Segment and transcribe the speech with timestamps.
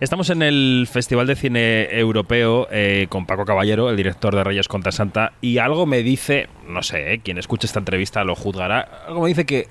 [0.00, 4.66] Estamos en el Festival de Cine Europeo eh, con Paco Caballero, el director de Reyes
[4.66, 8.80] contra Santa, y algo me dice, no sé, eh, quien escuche esta entrevista lo juzgará,
[9.06, 9.68] algo me dice que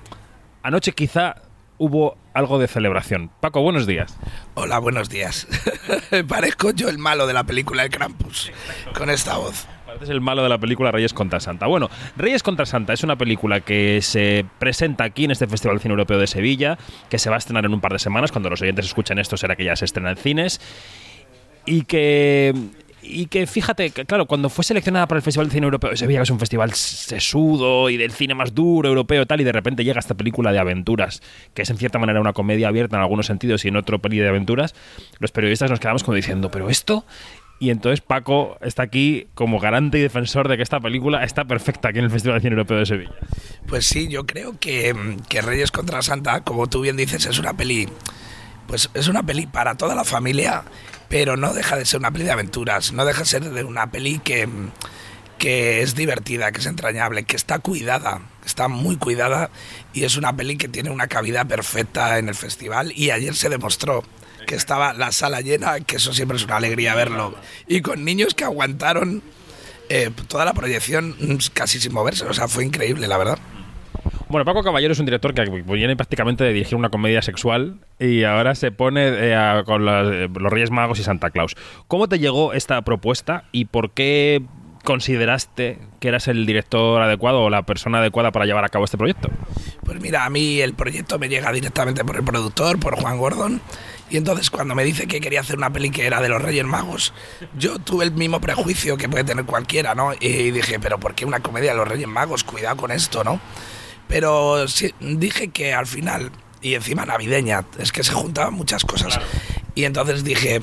[0.62, 1.34] anoche quizá
[1.78, 3.32] hubo algo de celebración.
[3.40, 4.16] Paco, buenos días.
[4.54, 5.48] Hola, buenos días.
[6.28, 8.52] Parezco yo el malo de la película El Krampus,
[8.94, 9.66] con esta voz.
[9.92, 11.66] Este es el malo de la película Reyes contra Santa.
[11.66, 15.82] Bueno, Reyes contra Santa es una película que se presenta aquí en este Festival de
[15.82, 16.78] Cine Europeo de Sevilla,
[17.08, 18.32] que se va a estrenar en un par de semanas.
[18.32, 20.60] Cuando los oyentes escuchen esto será que ya se estrena en cines.
[21.66, 22.54] Y que
[23.02, 26.20] y que fíjate, claro, cuando fue seleccionada para el Festival de Cine Europeo de Sevilla,
[26.20, 29.84] que es un festival sesudo y del cine más duro europeo tal, y de repente
[29.84, 31.22] llega esta película de aventuras,
[31.54, 34.18] que es en cierta manera una comedia abierta en algunos sentidos y en otro peli
[34.18, 34.74] de aventuras,
[35.18, 37.04] los periodistas nos quedamos como diciendo, pero esto
[37.60, 41.90] y entonces Paco está aquí como garante y defensor de que esta película está perfecta
[41.90, 43.12] aquí en el Festival de Cine Europeo de Sevilla.
[43.66, 47.52] Pues sí, yo creo que, que Reyes contra Santa, como tú bien dices, es una
[47.52, 47.86] peli.
[48.66, 50.64] Pues es una peli para toda la familia,
[51.10, 53.90] pero no deja de ser una peli de aventuras, no deja de ser de una
[53.90, 54.48] peli que,
[55.36, 59.50] que es divertida, que es entrañable, que está cuidada, está muy cuidada
[59.92, 63.50] y es una peli que tiene una cabida perfecta en el festival y ayer se
[63.50, 64.02] demostró
[64.46, 67.34] que estaba la sala llena, que eso siempre es una alegría verlo.
[67.66, 69.22] Y con niños que aguantaron
[69.88, 71.16] eh, toda la proyección
[71.52, 72.24] casi sin moverse.
[72.24, 73.38] O sea, fue increíble, la verdad.
[74.28, 78.22] Bueno, Paco Caballero es un director que viene prácticamente de dirigir una comedia sexual y
[78.22, 81.56] ahora se pone eh, con eh, los Reyes Magos y Santa Claus.
[81.88, 84.42] ¿Cómo te llegó esta propuesta y por qué
[84.84, 88.96] consideraste que eras el director adecuado o la persona adecuada para llevar a cabo este
[88.96, 89.28] proyecto?
[89.84, 93.60] Pues mira, a mí el proyecto me llega directamente por el productor, por Juan Gordon,
[94.10, 96.64] y entonces cuando me dice que quería hacer una peli que era de los Reyes
[96.64, 97.12] Magos,
[97.56, 100.12] yo tuve el mismo prejuicio que puede tener cualquiera, ¿no?
[100.18, 102.42] Y dije, pero ¿por qué una comedia de los Reyes Magos?
[102.42, 103.40] Cuidado con esto, ¿no?
[104.08, 109.20] Pero sí, dije que al final, y encima navideña, es que se juntaban muchas cosas.
[109.76, 110.60] Y entonces dije,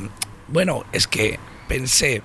[0.50, 1.39] bueno, es que
[1.70, 2.22] pensé,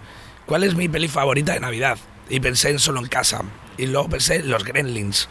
[0.46, 1.98] ¿cuál es mi peli favorita de Navidad?
[2.28, 3.42] Y pensé en Solo en Casa.
[3.78, 5.28] Y luego pensé en Los Gremlins.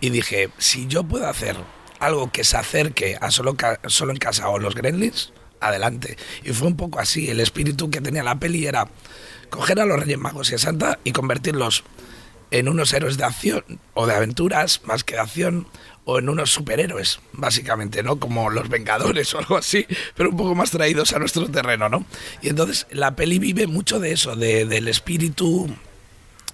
[0.00, 1.56] Y dije, si yo puedo hacer
[2.00, 6.16] algo que se acerque a solo, solo en casa o los Gremlins, adelante.
[6.44, 7.28] Y fue un poco así.
[7.28, 8.88] El espíritu que tenía la peli era
[9.50, 11.84] coger a los Reyes Magos y a Santa y convertirlos
[12.50, 13.64] en unos héroes de acción
[13.94, 15.66] o de aventuras, más que de acción,
[16.04, 18.20] o en unos superhéroes, básicamente, ¿no?
[18.20, 22.06] Como los Vengadores o algo así, pero un poco más traídos a nuestro terreno, ¿no?
[22.42, 25.68] Y entonces la peli vive mucho de eso, de, del espíritu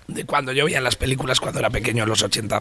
[0.09, 2.61] de cuando yo veía las películas cuando era pequeño en los 80.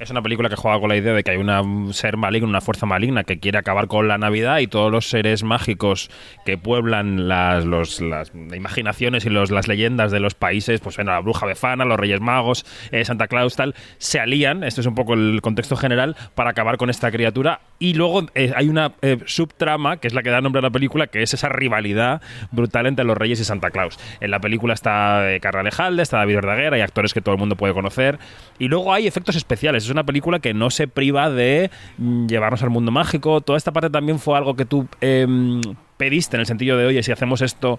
[0.00, 2.60] Es una película que juega con la idea de que hay un ser maligno, una
[2.60, 6.10] fuerza maligna que quiere acabar con la Navidad y todos los seres mágicos
[6.44, 7.64] que pueblan las,
[8.00, 11.98] las imaginaciones y los, las leyendas de los países, pues bueno, la bruja befana, los
[11.98, 16.16] reyes magos, eh, Santa Claus, tal, se alían, esto es un poco el contexto general,
[16.34, 17.60] para acabar con esta criatura.
[17.84, 20.70] Y luego eh, hay una eh, subtrama, que es la que da nombre a la
[20.70, 23.98] película, que es esa rivalidad brutal entre los reyes y Santa Claus.
[24.20, 27.56] En la película está Carla Alejalde, está David Verdaguer, hay actores que todo el mundo
[27.56, 28.18] puede conocer.
[28.58, 32.62] Y luego hay efectos especiales es una película que no se priva de mm, llevarnos
[32.62, 33.40] al mundo mágico.
[33.40, 35.60] Toda esta parte también fue algo que tú em,
[35.96, 37.78] pediste en el sentido de, oye, si hacemos esto,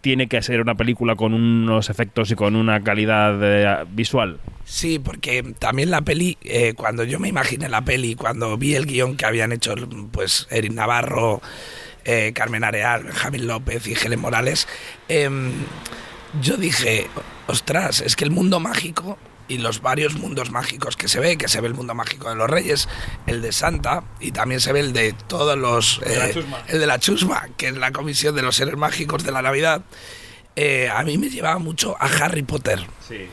[0.00, 4.40] tiene que ser una película con unos efectos y con una calidad eh, visual.
[4.64, 8.86] Sí, porque también la peli, eh, cuando yo me imaginé la peli, cuando vi el
[8.86, 9.74] guion que habían hecho
[10.12, 11.42] pues Erin Navarro,
[12.04, 14.68] eh, Carmen Areal, Javier López y Helen Morales,
[15.08, 15.52] em,
[16.40, 17.08] yo dije,
[17.46, 19.18] ostras, es que el mundo mágico
[19.50, 22.36] y los varios mundos mágicos que se ve, que se ve el mundo mágico de
[22.36, 22.88] los reyes,
[23.26, 26.00] el de Santa y también se ve el de todos los...
[26.06, 29.42] Eh, el de la Chusma, que es la comisión de los seres mágicos de la
[29.42, 29.82] Navidad.
[30.54, 32.86] Eh, a mí me llevaba mucho a Harry Potter.
[33.08, 33.28] Sí.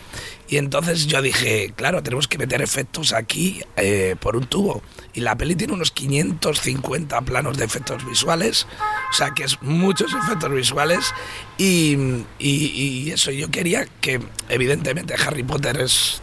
[0.49, 4.81] Y entonces yo dije, claro, tenemos que meter efectos aquí eh, por un tubo.
[5.13, 8.65] Y la peli tiene unos 550 planos de efectos visuales,
[9.11, 11.13] o sea que es muchos efectos visuales.
[11.57, 11.97] Y,
[12.39, 16.21] y, eso, yo quería que, evidentemente, Harry Potter es,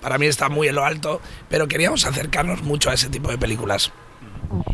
[0.00, 1.20] para mí está muy en lo alto,
[1.50, 3.92] pero queríamos acercarnos mucho a ese tipo de películas.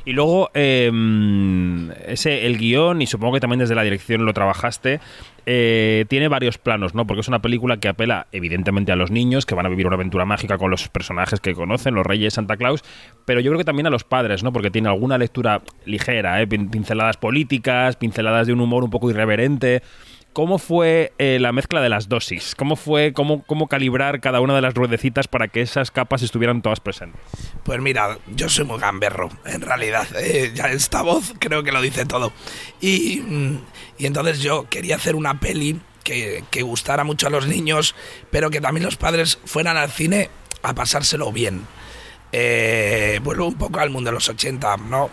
[0.05, 5.01] Y luego, em, ese, el guion, y supongo que también desde la dirección lo trabajaste,
[5.47, 7.07] eh, tiene varios planos, ¿no?
[7.07, 9.97] Porque es una película que apela evidentemente a los niños que van a vivir una
[9.97, 12.83] aventura mágica con los personajes que conocen, los reyes Santa Claus,
[13.25, 14.53] pero yo creo que también a los padres, ¿no?
[14.53, 16.47] Porque tiene alguna lectura ligera, ¿eh?
[16.47, 19.83] pinceladas políticas, pinceladas de un humor un poco irreverente.
[20.35, 22.57] ¿Cómo fue eh, la mezcla de las dosis?
[22.57, 26.61] ¿Cómo fue, cómo, cómo calibrar cada una de las ruedecitas para que esas capas estuvieran
[26.61, 27.21] todas presentes?
[27.63, 30.09] Pues mira, yo soy muy gamberro, en realidad.
[30.19, 32.33] Eh, ya esta voz creo que lo dice todo.
[32.81, 33.59] Y, mm,
[33.99, 37.95] y entonces yo quería hacer una peli que, que, gustara mucho a los niños,
[38.33, 40.31] pero que también los padres fueran al cine
[40.65, 41.65] a pasárselo bien.
[42.33, 45.11] Eh, vuelvo un poco al mundo de los 80, ¿no?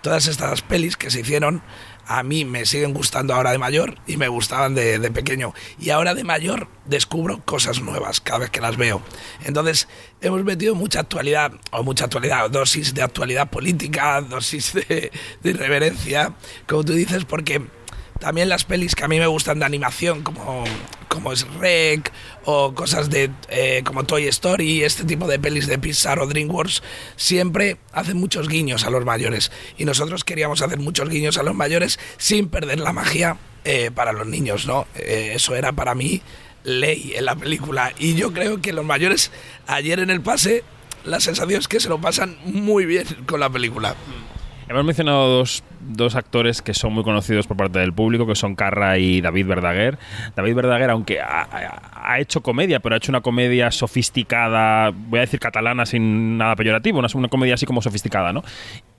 [0.00, 1.62] todas estas pelis que se hicieron
[2.06, 5.54] a mí me siguen gustando ahora de mayor y me gustaban de, de, pequeño.
[5.78, 9.02] Y ahora de mayor descubro cosas nuevas cada vez que las veo.
[9.44, 9.88] Entonces
[10.20, 15.12] hemos metido mucha actualidad, o mucha actualidad, dosis de actualidad política, dosis de,
[15.42, 16.34] de irreverencia,
[16.66, 17.62] como tú dices, porque
[18.22, 20.62] también las pelis que a mí me gustan de animación, como,
[21.08, 22.12] como es Rec
[22.44, 26.84] o cosas de eh, como Toy Story, este tipo de pelis de Pixar o DreamWorks,
[27.16, 29.50] siempre hacen muchos guiños a los mayores.
[29.76, 34.12] Y nosotros queríamos hacer muchos guiños a los mayores sin perder la magia eh, para
[34.12, 34.86] los niños, ¿no?
[34.94, 36.22] Eh, eso era para mí
[36.62, 37.92] ley en la película.
[37.98, 39.32] Y yo creo que los mayores,
[39.66, 40.62] ayer en el pase,
[41.04, 43.96] la sensación es que se lo pasan muy bien con la película.
[44.72, 48.54] Hemos mencionado dos, dos, actores que son muy conocidos por parte del público, que son
[48.54, 49.98] Carra y David Verdaguer.
[50.34, 51.46] David Verdaguer, aunque ha,
[51.92, 56.56] ha, hecho comedia, pero ha hecho una comedia sofisticada, voy a decir catalana sin nada
[56.56, 58.42] peyorativo, una, una comedia así como sofisticada, ¿no?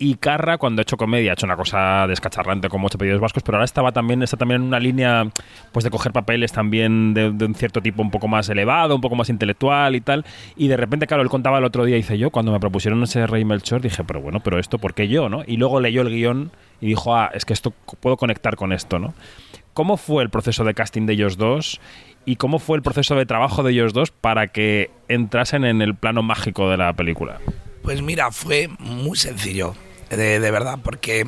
[0.03, 3.41] Y Carra, cuando ha hecho comedia, ha hecho una cosa descacharrante como Ocho Pedidos Vascos,
[3.41, 5.29] pero ahora estaba también, está también en una línea
[5.71, 9.00] pues de coger papeles también de, de, un cierto tipo un poco más elevado, un
[9.00, 10.25] poco más intelectual y tal.
[10.57, 13.25] Y de repente, claro, él contaba el otro día, dice yo, cuando me propusieron ese
[13.27, 15.44] Rey Melchor, dije, pero bueno, pero esto, ¿por qué yo, no?
[15.47, 16.51] Y luego leyó el guion
[16.81, 17.71] y dijo, ah, es que esto
[18.01, 19.13] puedo conectar con esto, ¿no?
[19.73, 21.79] ¿Cómo fue el proceso de casting de ellos dos?
[22.25, 25.95] ¿Y cómo fue el proceso de trabajo de ellos dos para que entrasen en el
[25.95, 27.39] plano mágico de la película?
[27.83, 29.75] Pues mira, fue muy sencillo,
[30.09, 31.27] de, de verdad, porque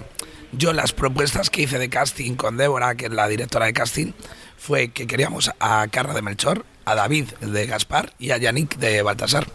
[0.51, 4.13] yo las propuestas que hice de casting con Débora, que es la directora de casting,
[4.57, 9.01] fue que queríamos a Carla de Melchor, a David de Gaspar y a Yannick de
[9.01, 9.47] Baltasar.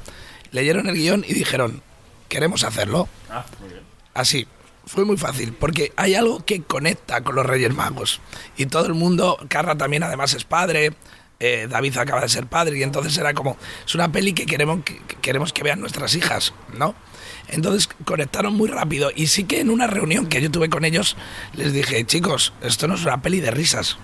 [0.53, 1.83] Leyeron el guion y dijeron,
[2.29, 3.09] queremos hacerlo.
[3.31, 3.83] Ah, muy bien.
[4.15, 4.47] Así,
[4.85, 8.21] fue muy fácil, porque hay algo que conecta con los Reyes Magos.
[8.57, 10.93] Y todo el mundo, Carla también además es padre,
[11.41, 14.85] eh, David acaba de ser padre, y entonces era como, es una peli que queremos
[14.85, 16.95] que, queremos que vean nuestras hijas, ¿no?
[17.49, 19.11] Entonces conectaron muy rápido.
[19.15, 21.17] Y sí que en una reunión que yo tuve con ellos,
[21.55, 23.99] les dije, chicos, esto no es una peli de risas.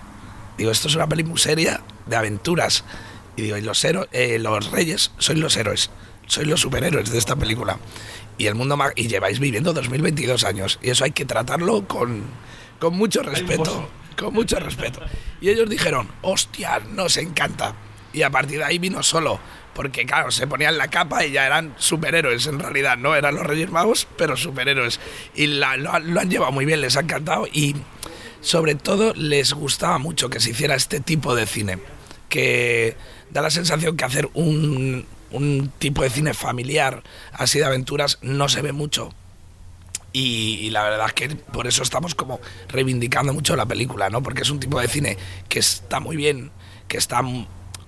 [0.57, 2.83] Digo, esto es una peli muy seria, de aventuras.
[3.37, 5.91] Y digo, y los, eh, los reyes sois los héroes,
[6.25, 7.77] sois los superhéroes de esta película
[8.37, 12.23] y el mundo y lleváis viviendo 2022 años y eso hay que tratarlo con,
[12.79, 15.01] con mucho respeto con mucho respeto.
[15.39, 17.75] Y ellos dijeron hostia nos encanta
[18.13, 19.39] y a partir de ahí vino solo
[19.73, 22.97] porque claro se ponían la capa y ya eran superhéroes en realidad.
[22.97, 24.99] No eran los Reyes Magos pero superhéroes.
[25.35, 27.47] Y la, lo, lo han llevado muy bien les ha encantado.
[27.47, 27.75] Y
[28.41, 31.79] sobre todo les gustaba mucho que se hiciera este tipo de cine
[32.29, 32.95] que
[33.29, 37.03] da la sensación que hacer un, un tipo de cine familiar,
[37.33, 39.13] así de aventuras, no se ve mucho.
[40.19, 44.23] Y, la verdad es que por eso estamos como reivindicando mucho la película, ¿no?
[44.23, 45.15] Porque es un tipo de cine
[45.47, 46.49] que está muy bien,
[46.87, 47.21] que está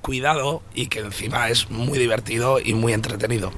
[0.01, 3.51] cuidado y que encima es muy divertido y muy entretenido.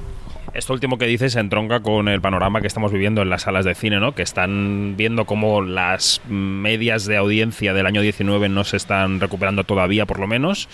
[0.53, 3.75] Esto último que dices entronca con el panorama que estamos viviendo en las salas de
[3.75, 4.15] cine, ¿no?
[4.15, 9.65] Que están viendo cómo las medias de audiencia del año 19 no se están recuperando
[9.65, 10.69] todavía, por lo menos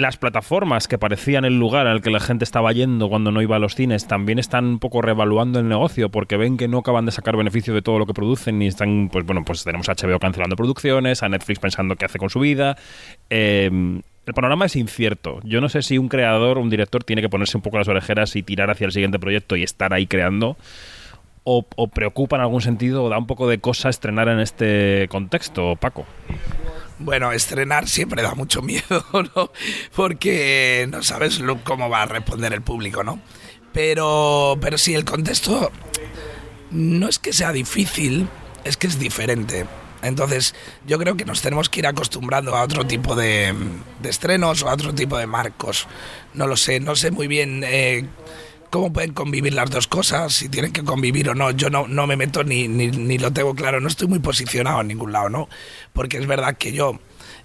[0.00, 3.56] las plataformas que parecían el lugar al que la gente estaba yendo cuando no iba
[3.56, 7.06] a los cines también están un poco reevaluando el negocio porque ven que no acaban
[7.06, 9.94] de sacar beneficio de todo lo que producen y están, pues bueno, pues tenemos a
[9.94, 12.76] HBO cancelando producciones, a Netflix pensando qué hace con su vida.
[13.28, 13.70] Eh,
[14.26, 15.40] el panorama es incierto.
[15.44, 18.36] Yo no sé si un creador, un director, tiene que ponerse un poco las orejeras
[18.36, 20.56] y tirar hacia el siguiente proyecto y estar ahí creando.
[21.42, 25.08] O, o preocupa en algún sentido o da un poco de cosa estrenar en este
[25.10, 26.06] contexto, Paco.
[27.00, 29.04] Bueno, estrenar siempre da mucho miedo,
[29.34, 29.50] ¿no?
[29.94, 33.20] Porque no sabes cómo va a responder el público, ¿no?
[33.72, 35.72] Pero, pero sí, el contexto
[36.70, 38.28] no es que sea difícil,
[38.64, 39.66] es que es diferente.
[40.02, 40.54] Entonces,
[40.86, 43.54] yo creo que nos tenemos que ir acostumbrando a otro tipo de,
[44.02, 45.86] de estrenos o a otro tipo de marcos.
[46.34, 48.06] No lo sé, no sé muy bien eh,
[48.70, 51.50] cómo pueden convivir las dos cosas, si tienen que convivir o no.
[51.50, 54.80] Yo no, no me meto ni, ni, ni, lo tengo claro, no estoy muy posicionado
[54.80, 55.48] en ningún lado, ¿no?
[55.92, 56.98] Porque es verdad que yo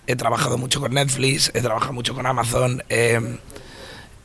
[0.08, 3.40] he trabajado mucho con Netflix, he trabajado mucho con Amazon, eh,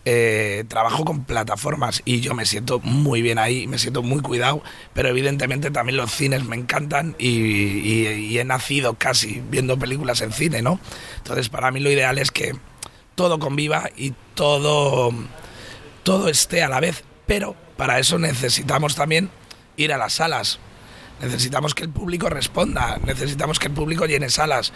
[0.07, 4.63] eh, trabajo con plataformas y yo me siento muy bien ahí, me siento muy cuidado,
[4.95, 10.63] pero evidentemente también los cines me encantan y, he nacido casi viendo películas en cine,
[10.63, 10.81] ¿no?
[11.19, 12.55] Entonces para mí lo ideal es que
[13.15, 15.13] todo conviva y todo
[16.03, 19.31] todo esté a la vez, pero para eso necesitamos también
[19.77, 20.59] ir a las salas.
[21.23, 24.73] Necesitamos que el público responda, necesitamos que el público llene salas.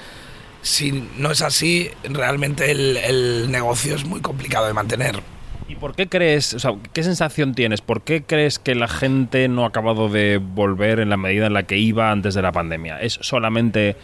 [0.62, 5.20] Si no es así, realmente el, negocio es muy complicado de mantener.
[5.68, 7.80] ¿Y por qué crees, o sea, qué sensación tienes?
[7.80, 11.54] ¿Por qué crees que la gente no ha acabado de volver en la medida en
[11.54, 13.00] la que iba antes de la pandemia?
[13.00, 13.96] ¿Es solamente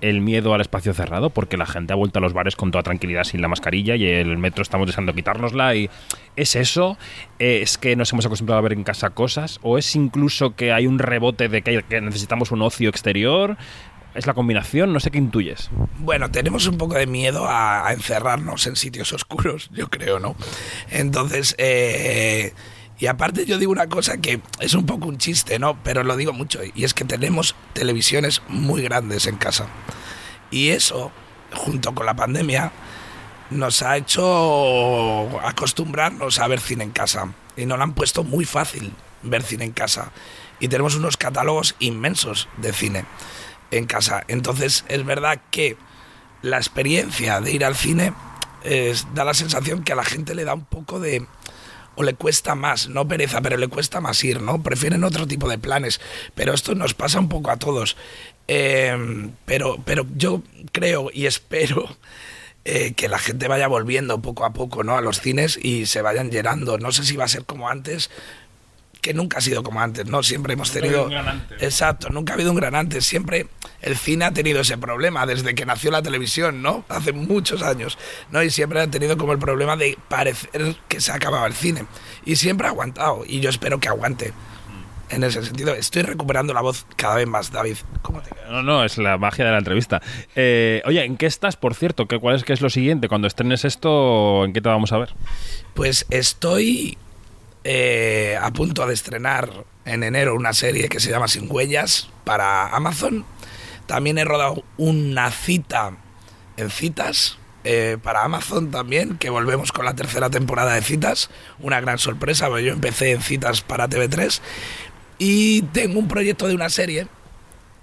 [0.00, 2.82] el miedo al espacio cerrado, porque la gente ha vuelto a los bares con toda
[2.82, 5.74] tranquilidad sin la mascarilla y el metro estamos deseando quitárnosla.
[5.74, 5.90] Y
[6.36, 6.98] ¿Es eso?
[7.38, 9.58] ¿Es que nos hemos acostumbrado a ver en casa cosas?
[9.62, 13.56] ¿O es incluso que hay un rebote de que, necesitamos un ocio exterior?
[14.14, 14.92] ¿Es la combinación?
[14.92, 15.70] No sé qué intuyes.
[15.98, 20.36] Bueno, tenemos un poco de miedo a, a encerrarnos en sitios oscuros, yo creo, ¿no?
[20.90, 22.52] Entonces, eh,
[22.98, 25.78] y aparte yo digo una cosa que es un poco un chiste, ¿no?
[25.82, 29.66] Pero lo digo mucho, y es que tenemos televisiones muy grandes en casa.
[30.50, 31.12] Y eso,
[31.54, 32.72] junto con la pandemia,
[33.50, 37.32] nos ha hecho acostumbrarnos a ver cine en casa.
[37.56, 40.12] Y nos lo han puesto muy fácil ver cine en casa.
[40.58, 43.04] Y tenemos unos catálogos inmensos de cine
[43.70, 44.24] en casa.
[44.28, 45.76] Entonces es verdad que
[46.42, 48.12] la experiencia de ir al cine
[48.64, 51.26] es, da la sensación que a la gente le da un poco de
[51.96, 54.62] o le cuesta más, no pereza, pero le cuesta más ir, ¿no?
[54.62, 56.00] Prefieren otro tipo de planes.
[56.34, 57.96] Pero esto nos pasa un poco a todos.
[58.48, 58.96] Eh,
[59.44, 61.96] pero, pero yo creo y espero
[62.64, 64.96] eh, que la gente vaya volviendo poco a poco, ¿no?
[64.96, 66.78] A los cines y se vayan llenando.
[66.78, 68.10] No sé si va a ser como antes,
[69.06, 70.24] que nunca ha sido como antes, ¿no?
[70.24, 71.04] Siempre hemos Nunca ha tenido...
[71.04, 71.62] habido un gran antes.
[71.62, 73.06] Exacto, nunca ha habido un gran antes.
[73.06, 73.46] Siempre
[73.80, 76.84] el cine ha tenido ese problema desde que nació la televisión, ¿no?
[76.88, 77.98] Hace muchos años,
[78.32, 78.42] ¿no?
[78.42, 81.84] Y siempre ha tenido como el problema de parecer que se acababa el cine.
[82.24, 84.32] Y siempre ha aguantado, y yo espero que aguante.
[85.08, 87.76] En ese sentido, estoy recuperando la voz cada vez más, David.
[88.02, 88.50] ¿Cómo te quedas?
[88.50, 90.02] No, no, es la magia de la entrevista.
[90.34, 92.06] Eh, oye, ¿en qué estás, por cierto?
[92.08, 93.08] ¿Qué, ¿Cuál es, qué es lo siguiente?
[93.08, 95.14] Cuando estrenes esto, ¿en qué te vamos a ver?
[95.74, 96.98] Pues estoy
[97.68, 102.68] eh, a punto de estrenar en enero una serie que se llama Sin Huellas para
[102.68, 103.24] Amazon.
[103.86, 105.96] También he rodado una cita
[106.56, 111.28] en citas eh, para Amazon también, que volvemos con la tercera temporada de citas.
[111.58, 114.40] Una gran sorpresa, porque yo empecé en citas para TV3.
[115.18, 117.08] Y tengo un proyecto de una serie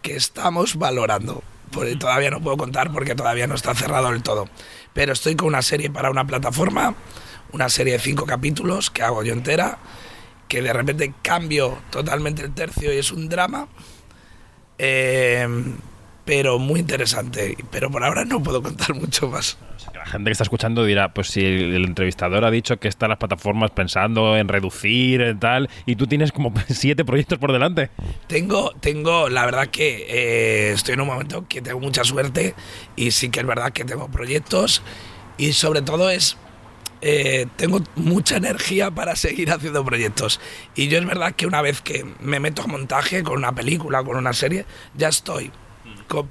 [0.02, 1.44] que estamos valorando.
[2.00, 4.48] Todavía no puedo contar porque todavía no está cerrado del todo.
[4.94, 6.96] Pero estoy con una serie para una plataforma,
[7.52, 9.78] una serie de cinco capítulos que hago yo entera,
[10.48, 13.68] que de repente cambio totalmente el tercio y es un drama.
[14.78, 15.48] Eh,
[16.26, 17.58] pero muy interesante.
[17.72, 19.58] Pero por ahora no puedo contar mucho más.
[19.76, 22.52] O sea, que la gente que está escuchando dirá, pues si el, el entrevistador ha
[22.52, 27.04] dicho que están las plataformas pensando en reducir y tal, y tú tienes como siete
[27.06, 27.90] proyectos por delante.
[28.28, 32.56] Tengo, tengo, la verdad que eh, estoy en un momento que tengo mucha suerte
[32.96, 34.82] y sí que es verdad que tengo proyectos
[35.38, 36.38] y sobre todo es,
[37.06, 40.40] eh, tengo mucha energía para seguir haciendo proyectos.
[40.74, 44.02] Y yo es verdad que una vez que me meto a montaje con una película,
[44.04, 45.52] con una serie, ya estoy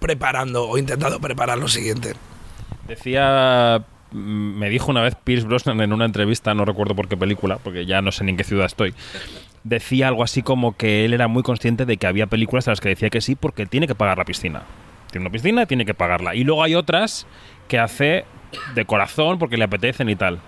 [0.00, 2.14] preparando o intentando preparar lo siguiente.
[2.88, 7.18] Decía, mm, me dijo una vez Pierce Brosnan en una entrevista, no recuerdo por qué
[7.18, 8.94] película, porque ya no sé ni en qué ciudad estoy.
[9.64, 12.80] Decía algo así como que él era muy consciente de que había películas a las
[12.80, 14.62] que decía que sí porque tiene que pagar la piscina.
[15.10, 16.34] Tiene una piscina, tiene que pagarla.
[16.34, 17.26] Y luego hay otras
[17.68, 18.24] que hace
[18.74, 20.40] de corazón porque le apetecen y tal.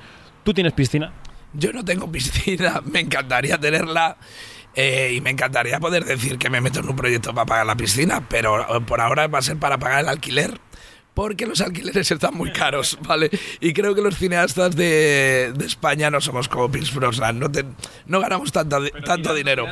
[0.44, 1.12] ¿Tú tienes piscina?
[1.52, 4.16] Yo no tengo piscina, me encantaría tenerla
[4.74, 7.76] eh, y me encantaría poder decir que me meto en un proyecto para pagar la
[7.76, 10.60] piscina, pero eh, por ahora va a ser para pagar el alquiler.
[11.14, 13.30] Porque los alquileres están muy caros, ¿vale?
[13.60, 17.64] Y creo que los cineastas de, de España no somos como Pierce Brosnan, no, te-
[18.06, 19.64] no ganamos tanta, tanto dinero.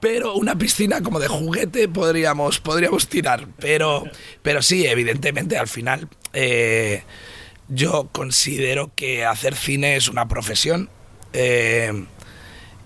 [0.00, 3.48] Pero una piscina como de juguete podríamos, podríamos tirar.
[3.58, 4.04] Pero,
[4.40, 7.02] pero sí, evidentemente, al final eh,
[7.70, 10.90] yo considero que hacer cine es una profesión
[11.32, 12.04] eh,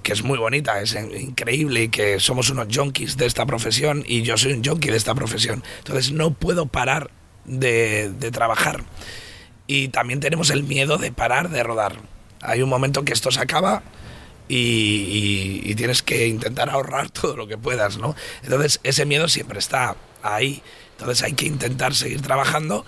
[0.02, 4.22] que es muy bonita, es increíble y que somos unos junkies de esta profesión y
[4.22, 5.64] yo soy un junkie de esta profesión.
[5.78, 7.10] Entonces no puedo parar
[7.46, 8.84] de, de trabajar.
[9.66, 11.96] Y también tenemos el miedo de parar de rodar.
[12.42, 13.82] Hay un momento que esto se acaba
[14.46, 18.14] y, y- tienes que intentar ahorrar todo lo que puedas, ¿no?
[18.42, 20.62] Entonces ese miedo siempre está ahí.
[20.98, 22.84] Entonces hay que intentar seguir trabajando,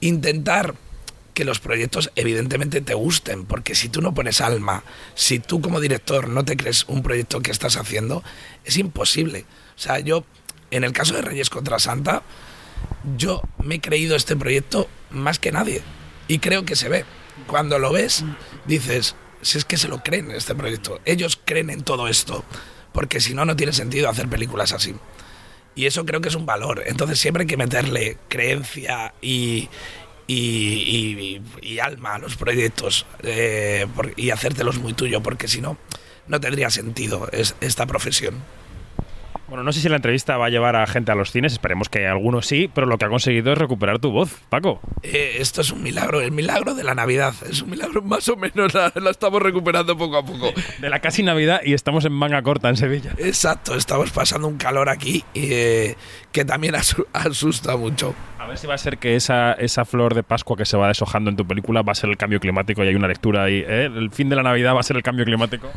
[0.00, 0.74] intentar
[1.34, 4.84] que los proyectos evidentemente te gusten, porque si tú no pones alma,
[5.14, 8.22] si tú como director no te crees un proyecto que estás haciendo,
[8.64, 9.44] es imposible.
[9.76, 10.24] O sea, yo,
[10.70, 12.22] en el caso de Reyes contra Santa,
[13.16, 15.82] yo me he creído este proyecto más que nadie.
[16.28, 17.04] Y creo que se ve.
[17.46, 18.24] Cuando lo ves,
[18.66, 21.00] dices, si es que se lo creen este proyecto.
[21.04, 22.44] Ellos creen en todo esto.
[22.92, 24.94] Porque si no, no tiene sentido hacer películas así.
[25.74, 26.82] Y eso creo que es un valor.
[26.86, 29.68] Entonces siempre hay que meterle creencia y,
[30.34, 35.60] y, y- y alma a los proyectos eh, por- y hacértelos muy tuyo, porque si
[35.60, 35.76] no,
[36.28, 38.34] no tendría sentido es- esta profesión.
[39.48, 41.88] Bueno, no sé si la entrevista va a llevar a gente a los cines, esperemos
[41.88, 44.80] que algunos sí, pero lo que ha conseguido es recuperar tu voz, Paco.
[45.02, 47.34] Eh, esto es un milagro, el milagro de la Navidad.
[47.50, 50.52] Es un milagro más o menos, la, la estamos recuperando poco a poco.
[50.78, 53.12] De la casi Navidad y estamos en manga corta en Sevilla.
[53.18, 55.96] Exacto, estamos pasando un calor aquí eh,
[56.30, 58.14] que también asu- asusta mucho.
[58.40, 60.88] A ver si va a ser que esa, esa flor de Pascua que se va
[60.88, 63.62] deshojando en tu película va a ser el cambio climático y hay una lectura ahí.
[63.66, 63.84] ¿eh?
[63.94, 65.70] El fin de la Navidad va a ser el cambio climático.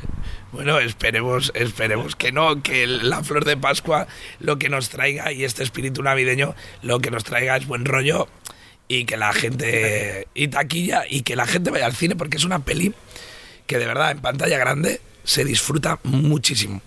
[0.54, 4.08] Bueno, esperemos, esperemos que no, que la flor de Pascua
[4.40, 8.30] lo que nos traiga y este espíritu navideño lo que nos traiga es buen rollo
[8.88, 12.46] y que la gente y taquilla y que la gente vaya al cine porque es
[12.46, 12.94] una peli
[13.68, 16.82] que de verdad en pantalla grande se disfruta muchísimo,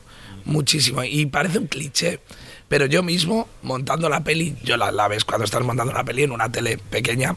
[0.47, 2.21] muchísimo y parece un cliché,
[2.69, 6.25] pero yo mismo montando la peli, yo la, la ves cuando estás montando la peli
[6.25, 7.37] en una tele pequeña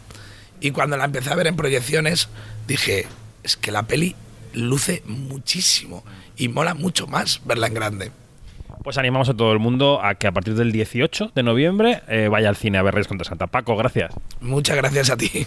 [0.62, 2.30] y cuando la empecé a ver en proyecciones
[2.68, 3.08] dije,
[3.44, 4.16] es que la peli
[4.54, 6.04] luce muchísimo
[6.38, 8.12] y mola mucho más verla en grande.
[8.84, 12.30] Pues animamos a todo el mundo a que a partir del 18 de noviembre eh,
[12.30, 13.48] vaya al cine a ver Reyes contra Santa.
[13.48, 14.14] Paco, gracias.
[14.40, 15.46] Muchas gracias a ti.